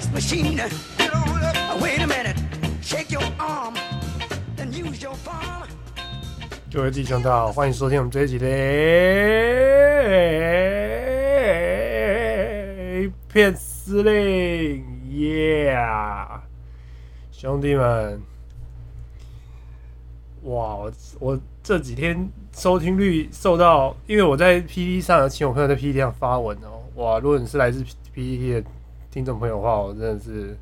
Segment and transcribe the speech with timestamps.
[0.00, 0.60] sex machine.
[1.80, 2.36] Wait a minute.
[2.82, 3.74] Shake your arm.
[4.56, 5.66] Then use your palm.
[6.72, 8.46] 各位弟兄，大家好，欢迎收听我们这一集的
[13.28, 16.40] 骗司令，Yeah，
[17.32, 18.22] 兄弟们，
[20.44, 28.62] 哇，我我这几天收听率受到，因为我在 PPT 上有请我朋友在 PPT 上发文哦，哇，如果你是来自 PPT 的
[29.10, 30.56] 听众朋友的话，我真的是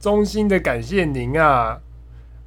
[0.00, 1.80] 衷心的感谢您啊！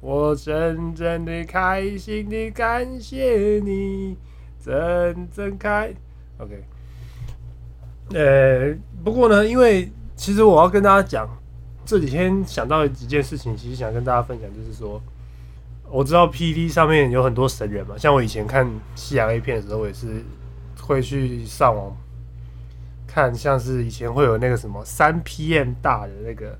[0.00, 4.14] 我真正的开心的感谢你，
[4.62, 5.90] 真正开。
[6.36, 6.62] OK，
[8.12, 11.26] 呃，不过呢，因为其实我要跟大家讲，
[11.86, 15.02] 这几天想到的几件事情，其实想跟大家分享，就是说，
[15.90, 20.22] 我知道 PD 上面有很多神人嘛，像我以前看西洋 A 片的时候，我也是
[20.78, 21.96] 会去上网
[23.20, 26.56] 看，像是以前会有那个什么三 PM 大的那个。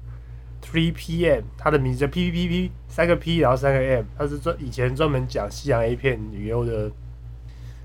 [0.60, 1.44] Three P.M.
[1.56, 6.90] 他的名字叫 P P P P 三个 P 然后三个 M，他是专以前专门讲西洋 A 片女优的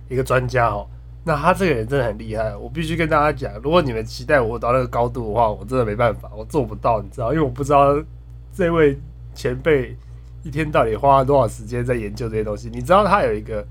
[0.09, 0.85] 一个专家哦。
[1.23, 7.95] 那他这个人真的很厉害，我必须跟大家讲，如果你们期待我到那个高度的话，我真的没办法，我做不到，你知道，因为我不知道
[8.51, 8.99] 这位
[9.33, 9.95] 前辈
[10.41, 12.69] 一天到底花了多少时间在研究这些东西。
[12.69, 13.65] 你知道他有一个，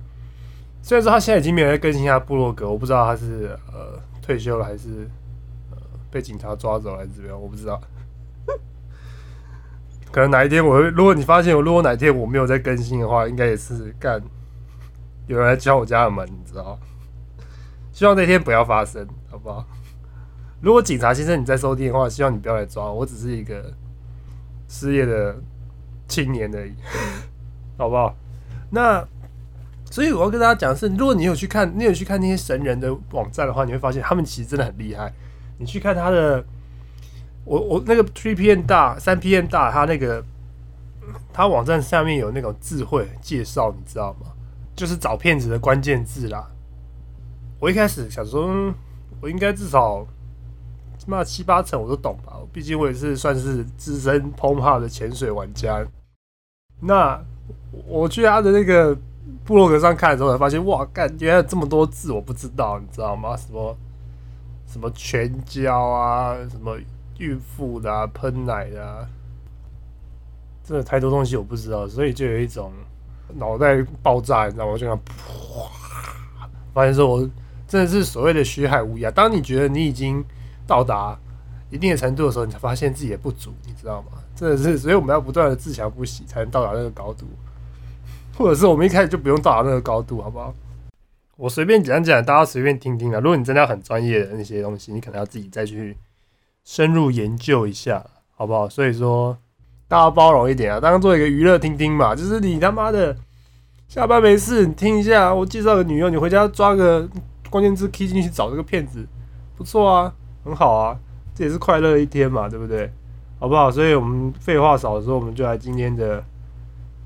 [0.81, 5.11] 虽然说他现在已经没有在更新他部落格，我不知道他是呃退休了还是
[5.73, 5.77] 呃
[6.11, 7.79] 被警察抓走还是怎么样，我不知道。
[10.11, 14.23] 可能哪一天我会，如果你发现我，如果哪天我没有在更新的话，应该也是干
[15.27, 16.79] 有人来敲我家的门，你知道？
[17.93, 19.67] 希望那天不要发生，好不好？
[20.61, 23.73] 如果警察先生你在收听的话，希望你不要来抓我，我只是一个
[24.69, 25.37] 失业的
[26.07, 26.75] 青年而已，
[27.77, 28.15] 好不好？
[28.71, 29.07] 那
[29.93, 35.13] 所以我要跟大家讲的是，如果你有去看，你有去看那些神人的网站的话，你会发现他们其实真的很厉害。
[35.59, 36.43] 你去看他的。
[37.45, 40.25] 我我那个 three PM 大三 PM 大，他那个
[41.33, 44.29] 他网站下面有那种智慧介绍，你知道吗？
[44.77, 46.49] 就是找骗子的关键字啦。
[47.59, 48.73] 我一开始想说，
[49.21, 50.07] 我应该至少
[50.97, 55.85] 起码七八成我都懂吧，毕竟我也是算是资深 p o m p 的潜水玩家。
[56.81, 57.21] 那
[57.89, 58.97] 我去他的那个
[59.45, 63.37] 部落格上看的时候，才发现哇，干原来这么多字我不知道，你知道吗？
[63.37, 63.77] 什么
[64.67, 66.79] 什么全交啊，什么。
[67.19, 69.07] 孕妇的啊，喷奶的啊，
[70.65, 72.73] 真的太多东西我不知道，所以就有一种
[73.35, 74.77] 脑袋爆炸，你知道吗？
[74.77, 75.69] 就想噗，
[76.75, 77.21] 发现说我
[77.69, 79.09] 真的是所谓的学海无涯。
[79.09, 80.25] 当你觉得你已经
[80.67, 81.17] 到达
[81.71, 84.13] 一定的程度的时候，你才发现自己的不足，你知道吗？
[84.35, 87.27] 真的是，所以我们要不断的自强不息，才能到达那个高度。
[88.39, 90.55] 或者是我们一开始就不用到达那个高度，好不好？
[91.37, 93.21] 我随便讲讲，大家随便听听啊。
[93.21, 95.97] 如果你真的要很专业的那些东西，你可能要自己再去。
[96.65, 98.07] 深入研究一下，
[98.37, 98.69] 好不好？
[98.69, 99.37] 所以说，
[99.89, 102.15] 大家包容一点啊，当做一个娱乐听听嘛。
[102.15, 103.17] 就是你他妈的
[103.89, 107.09] 下班没事，你听一下，我介绍个女友，你回家抓个
[107.51, 109.05] 关键字 key 进去找这个骗子，
[109.57, 110.15] 不错啊，
[110.45, 110.97] 很好啊，
[111.35, 112.89] 这也是快乐一天嘛，对不对？
[113.41, 113.69] 好不好？
[113.69, 116.25] 所以我们废话少的时候，我们就来今天的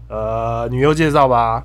[0.09, 1.65] 呃女优介绍吧。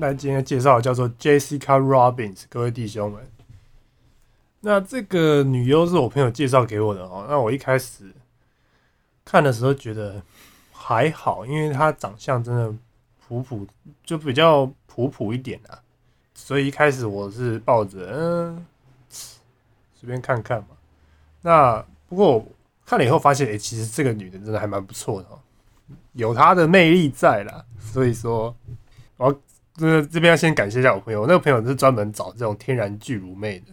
[0.00, 3.20] 那今天介绍叫做 Jessica Robbins，各位弟兄们。
[4.60, 7.26] 那这个女优是我朋友介绍给我的哦。
[7.28, 8.12] 那我一开始
[9.24, 10.22] 看的时候觉得
[10.70, 12.72] 还好，因为她长相真的
[13.26, 13.66] 普普，
[14.04, 15.82] 就比较普普一点啊。
[16.40, 18.66] 所以一开始我是抱着嗯，
[19.94, 20.68] 随便看看嘛。
[21.42, 22.46] 那不过
[22.86, 25.38] 看了以后发现，哎，其实这个女的真的还蛮不错的哦，
[26.12, 27.64] 有她的魅力在啦。
[27.78, 28.54] 所以说，
[29.16, 29.40] 我。
[29.80, 33.66] 这这边要先感谢一下我朋友，我那个朋友是专门找这种天然巨乳妹的，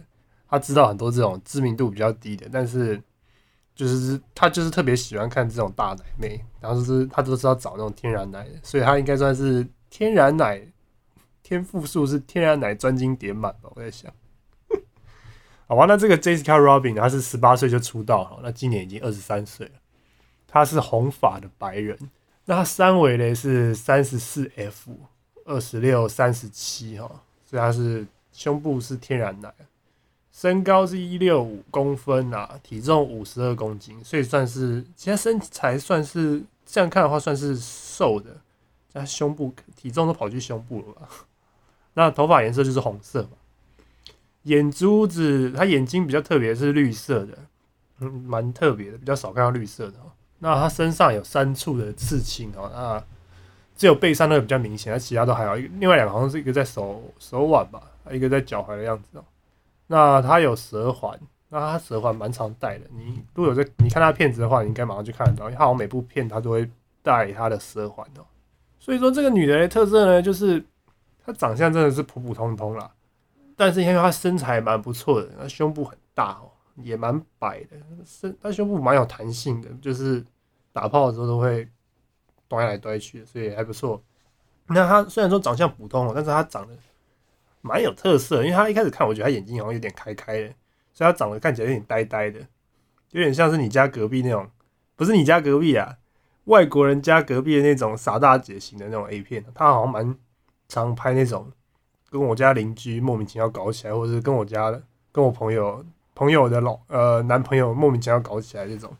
[0.48, 3.02] 他知道很多这种知名度比较低的，但是
[3.74, 10.64] 就是他就是特别喜欢看这种大奶妹，然后就是他都是要找那种天然奶的，所以他应该算是天然奶
[11.46, 14.12] 天赋数是天然奶专精点满吧，我在想。
[15.68, 19.74] 好吧，那这个 Jessica Robin 他是十八岁就出道哈，那今年已经二十三岁了，
[20.48, 21.96] 他是红发的白人，
[22.46, 24.90] 那他三围呢是三十四 F。
[25.44, 27.08] 二十六、三十七哈，
[27.48, 29.54] 所以他是胸部是天然奶，
[30.32, 38.36] 身高是一六五公分啊，体重五十二公斤，所以算是其实身材算是这样看的话算是瘦的，
[38.92, 41.08] 加胸部体重都跑去胸部了吧？
[41.96, 43.30] 那头发颜色就是红色嘛，
[44.44, 47.38] 眼珠子他眼睛比较特别是绿色的，
[47.98, 49.94] 嗯，蛮特别的，比较少看到绿色的。
[50.38, 53.02] 那他身上有三处的刺青哦，那。
[53.78, 55.54] 只有背上那个比较明显，那其他都还好。
[55.54, 59.24] 另外两个好像是一个在手手腕吧，一个在脚踝的样子哦、
[59.88, 61.20] 那他有舌环，
[61.50, 62.86] 那他舌环蛮常戴的。
[62.96, 66.66] 你如果有在你看他片子的话，你应该马上就看得到，因为他好像每部片他都会
[67.02, 68.24] 戴他的舌环哦、
[68.78, 70.64] 所以说这个女的特色呢，就是
[71.26, 72.88] 她长相真的是普普通通啦，
[73.56, 80.24] 但是因为她身材蛮不错的，她胸部很大哦、也蛮白的，身她胸部蛮有弹性的，就是
[80.72, 81.68] 打炮的时候都会
[82.46, 84.00] 端来端去，所以还不错。
[84.68, 86.74] 那她虽然说长相普通，但是她长得
[87.60, 90.54] 蛮有特色，因为她一开始看，我觉得她眼睛好像有点开开的，
[90.92, 92.38] 所以她长得看起来有点呆呆的，
[93.10, 94.48] 有点像是你家隔壁那种，
[94.94, 95.98] 不是你家隔壁啊，
[96.44, 100.16] 外国人家隔壁的那种傻大姐型的那种 A 片，她好像蛮
[100.68, 101.50] 常拍那种
[102.10, 104.70] 跟我家邻居莫名其妙搞起来，或者是跟我家
[105.12, 105.84] 跟我朋友
[106.14, 108.90] 朋友的老呃男朋友莫名其妙搞起来这种，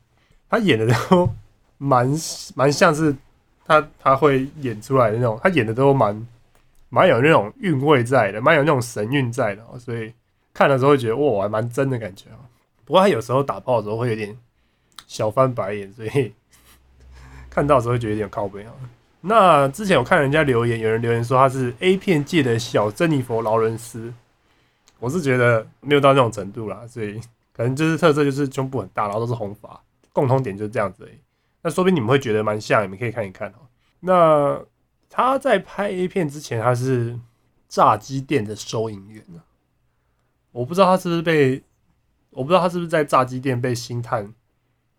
[0.48, 1.28] 他演的都
[1.78, 2.10] 蛮
[2.54, 3.14] 蛮像是
[3.64, 6.26] 他他会演出来的那种，他演的都蛮
[6.88, 10.12] 蛮有那种韵味在的，蛮有那种神韵在的、所以
[10.54, 12.38] 看的时候会觉得哇，还蛮真的感觉啊。
[12.84, 14.36] 不过他有时候打炮的时候会有点
[15.06, 16.32] 小翻白眼，所以
[17.50, 18.72] 看到的时候会觉得有点靠背啊。
[19.28, 24.14] 那之前我看人家留言，有人留言说他是 A 片界的小珍妮佛劳伦斯，
[25.00, 27.20] 我是觉得没有到那种程度啦，所以
[27.52, 29.82] 可能就是特色就是胸部很大，然后都是红发，
[30.12, 31.18] 共同点就是这样子而已。
[31.62, 33.66] 那说不定你们会觉得蛮像，你们可以看一看哦。
[34.00, 34.60] 那
[35.10, 37.18] 他在拍 A 片之前，他是
[37.68, 39.42] 炸鸡店的收银员呢。
[40.52, 41.64] 我不知道他是不是被，
[42.30, 44.32] 我不知道他是不是在炸鸡店被星探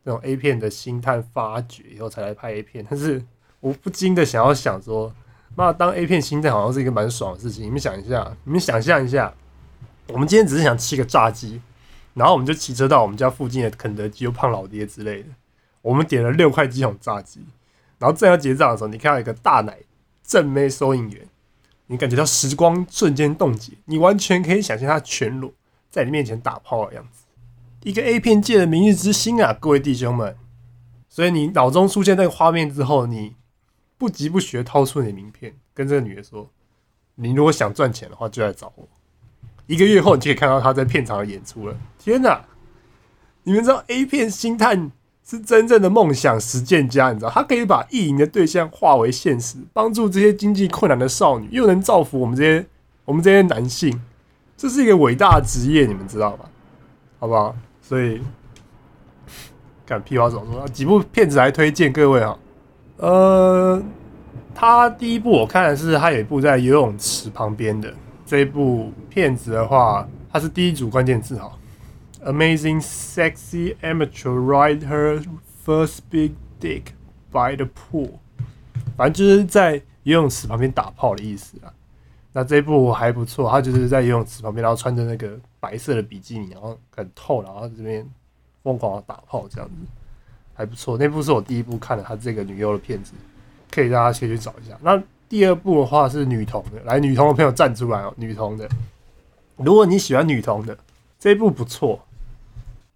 [0.03, 3.23] 那种 A 片的星探发掘以后才来拍 A 片，但是
[3.59, 5.13] 我不禁的想要想说，
[5.55, 7.65] 妈当 A 片星探好像是一个蛮爽的事情。
[7.65, 9.33] 你们想一下，你们想象一下，
[10.07, 11.61] 我们今天只是想吃个炸鸡，
[12.13, 15.29] 然后我们就骑车到我们家附近的肯德基、又胖老爹之类的，
[15.81, 17.41] 我们点了六块鸡桶炸鸡，
[17.97, 19.77] 然后正要结账的时候，你看到一个大奶
[20.23, 21.27] 正妹收银员，
[21.87, 25.51] 你感觉到时光瞬间冻结，你完全可以想象他全裸
[25.89, 27.23] 在你面前打炮的样子。
[27.83, 30.35] 一个 A 片界的明日之星啊，各位弟兄们！
[31.07, 33.36] 所以你脑中出现那个画面之后，你
[33.97, 36.49] 不疾不徐掏出你的名片，跟这个女的说
[37.15, 38.87] ：“你如果想赚钱的话，就来找我。”
[39.65, 41.75] 一个月后，你就可以看到她在片场的演出了。
[41.97, 42.45] 天哪！
[43.43, 44.91] 你们知道 A 片星探
[45.25, 52.65] 是真正的梦想实践家，你知道他可以把意淫的对象化为现实，帮助这些经济困难的少女，又能造福我们这些
[53.05, 54.01] 我们这些男性，
[54.57, 56.49] 这是一个伟大的职业，你们知道吧？
[57.19, 57.55] 好不好？
[57.81, 58.21] 所以，
[59.85, 62.37] 看屁话怎么说，几部片子来推荐各位哈。
[62.97, 63.81] 呃，
[64.55, 67.93] 他第一部我看的是他有一部在游泳池旁边的
[68.25, 71.57] 这一部片子的话，它是第一组关键字哈
[72.25, 75.23] ，Amazing sexy amateur ride her
[75.65, 76.83] first big dick
[77.31, 78.13] by the pool，
[78.97, 81.71] 反正就是在游泳池旁边打炮的意思啊。
[82.33, 88.07] 那这一部还不错，他就是在游泳池旁边，然后穿着那个白色的比基尼，然后很透，然后这边
[88.63, 89.75] 疯狂的打炮这样子，
[90.57, 90.97] 还不错。
[90.97, 93.13] 那部是我第一部看的他这个女优的片子，
[93.71, 94.75] 可以大家先去找一下。
[94.81, 98.67] 那第二部的话是女童的，来女童的朋友站出来哦，女童的。
[99.57, 100.75] 如果你喜欢女童的，
[101.19, 102.03] 这一部不错。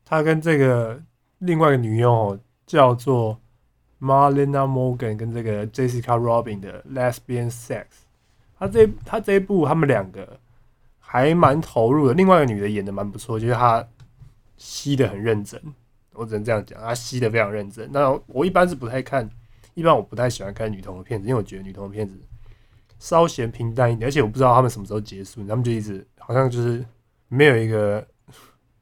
[0.04, 1.00] 她跟这个
[1.38, 3.40] 另外一个女优哦，叫做
[4.02, 7.86] Marlena Morgan，跟这个 Jessica Robin 的 Lesbian Sex。
[8.58, 10.40] 他这他这一部他们两个
[11.00, 13.86] 还蛮投入的，另外一个女的演的蛮不错，就是她
[14.58, 15.60] 吸的很认真，
[16.14, 17.90] 我只能这样讲，他吸的非常认真。
[17.92, 19.30] 那我一般是不太看，
[19.74, 22.16] 一般我不太喜欢看女童的片子，因为我觉得女童的片子
[23.00, 26.86] 稍嫌平淡一点，而且我不知道他们什么时候结束，他们就一直好像就是
[27.28, 28.06] 没有一个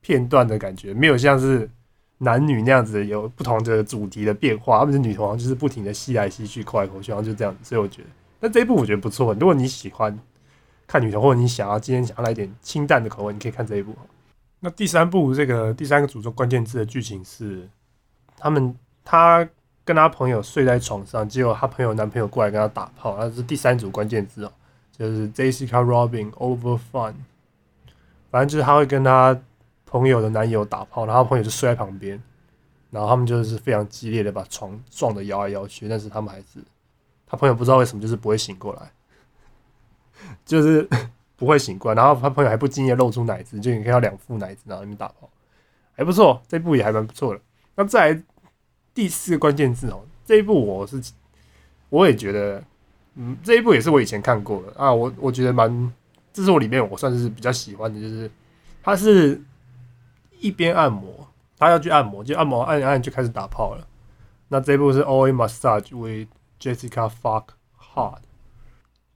[0.01, 1.69] 片段的感觉，没有像是
[2.17, 8.07] 男女那样子有不同的主题的变化，他们是女同就是不停的吸来吸去，扣来扣去，然后就这样，所以我觉得。
[8.41, 10.17] 那这一部我觉得不错，如果你喜欢
[10.87, 13.93] 看女童，或者你想要今天想要来点清淡的口味，你可以看这一部。
[14.59, 17.69] 那第三部这个第三个主轴关键字的剧情是，
[18.37, 19.47] 他们他
[19.85, 24.51] 跟他朋友睡在床上，结果他朋友男朋友过来跟他打炮，那是第三组关键字哦，
[24.91, 27.13] 就是 Jessica Robin over fun，
[28.29, 29.39] 反正就是他会跟他
[29.85, 32.21] 朋友的男友打炮，然后朋友就睡在旁边，
[32.91, 36.63] 然后他们就是非常激烈的把床撞得摇来摇去，但是他们还是。
[37.31, 38.91] 他朋友不知道为什么就是不会醒过来，
[40.43, 40.89] 就是
[41.39, 45.29] 不会醒过来，然后他朋友还不经意露出奶子，就你看到两副奶子，然后那边打炮，
[45.95, 47.39] 还不错，这部也还蛮不错的。
[47.75, 48.23] 那再来
[48.93, 51.01] 第四关键字哦，这一部我是
[51.89, 52.61] 我也觉得，
[53.15, 55.93] 嗯，这一部也是我以前看过的啊，我我觉得蛮，
[56.33, 58.29] 这是我里面我算是比较喜欢的，就是
[58.83, 59.41] 他是
[60.39, 61.27] 一边按摩，
[61.57, 63.87] 他要去按摩，就按摩按按就开始打炮了。
[64.49, 66.27] 那这一部是 O A Massage with
[66.59, 68.21] Jessica Fuck hard，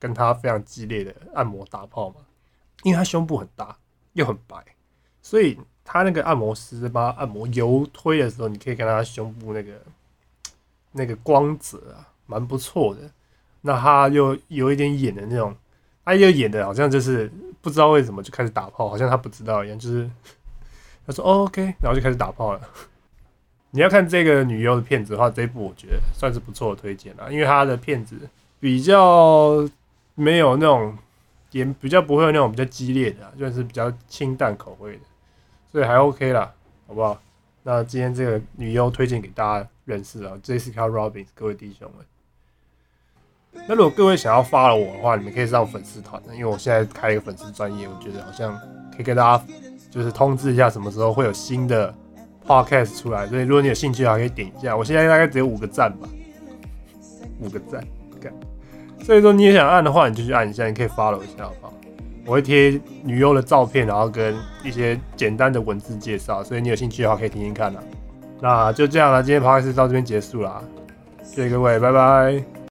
[0.03, 2.15] 跟他非常激烈的按摩打炮嘛，
[2.81, 3.73] 因为他胸部很大
[4.11, 4.57] 又很白，
[5.21, 9.71] 所以他那个按摩师帮他按摩油推的时候，你可以看他胸部那个
[10.91, 13.09] 那个光泽啊，蛮不错的。
[13.61, 15.55] 那他又有一点演的那种，
[16.03, 17.31] 他又演的好像就是
[17.61, 20.11] 不知道为什么就开始打炮，好像他不知道一样，就是
[21.07, 22.59] 他说、哦、OK，然后就开始打炮了。
[23.71, 28.29] 你要看这个女优的片子的话，这部我觉得算是不错的推荐啦，因为她的片子
[28.59, 29.65] 比较
[30.15, 30.97] 没有那种，
[31.51, 35.01] 也比较不会有那种比较激烈的啊，就是比较清淡口味的，
[35.71, 36.53] 所以还 OK 啦，
[36.87, 37.19] 好不好？
[37.63, 42.05] 那今天这个女优推荐给大家认识啊，Jessica Robbins，各位弟兄们。
[43.67, 48.59] 那如果各位想要发了我的话，你们可以上粉丝团，因为我现在开一个粉丝专业，我觉得好像
[48.91, 49.45] 可以跟大家
[49.89, 51.93] 就是通知一下什么时候会有新的
[52.45, 54.75] podcast 出来，所以如果你有兴趣的话，可以点一下。
[54.75, 56.09] 我现在大概只有五个赞吧，
[57.39, 57.81] 五个赞，
[59.03, 61.73] 所以说你也想按的话，你就去按一下，你可以 follow 一下，好不好？
[62.25, 64.33] 我会贴女优的照片，然后跟
[64.63, 67.81] 一些简单的文字介绍，所以你有兴趣的话可以听听看啦。
[68.39, 70.61] 那就这样了，今天 podcast 到这边结束啦，
[71.21, 72.53] 谢谢各位，拜拜。